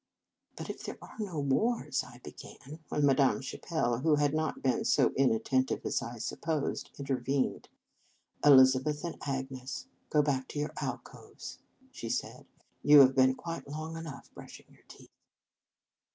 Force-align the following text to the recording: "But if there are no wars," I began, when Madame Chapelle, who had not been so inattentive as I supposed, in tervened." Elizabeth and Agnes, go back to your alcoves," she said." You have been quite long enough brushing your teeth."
"But 0.57 0.67
if 0.71 0.83
there 0.83 0.97
are 0.99 1.15
no 1.19 1.37
wars," 1.39 2.03
I 2.03 2.17
began, 2.17 2.79
when 2.89 3.05
Madame 3.05 3.39
Chapelle, 3.39 3.99
who 3.99 4.15
had 4.15 4.33
not 4.33 4.63
been 4.63 4.83
so 4.83 5.11
inattentive 5.15 5.85
as 5.85 6.01
I 6.01 6.17
supposed, 6.17 6.89
in 6.97 7.05
tervened." 7.05 7.67
Elizabeth 8.43 9.03
and 9.03 9.17
Agnes, 9.21 9.85
go 10.09 10.23
back 10.23 10.47
to 10.47 10.59
your 10.59 10.73
alcoves," 10.81 11.59
she 11.91 12.09
said." 12.09 12.47
You 12.81 13.01
have 13.01 13.13
been 13.13 13.35
quite 13.35 13.67
long 13.67 13.95
enough 13.95 14.33
brushing 14.33 14.65
your 14.71 14.81
teeth." 14.87 15.11